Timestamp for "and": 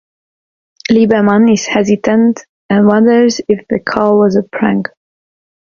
2.71-2.87